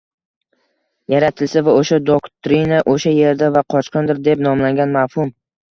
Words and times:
yaratilsa 1.13 1.63
va 1.69 1.75
o‘sha 1.81 2.01
doktrina 2.09 2.83
“o‘sha 2.97 3.17
yerda” 3.21 3.55
va 3.59 3.67
“qachondir” 3.77 4.27
deb 4.31 4.45
nomlangan 4.49 5.01
mavhum 5.03 5.37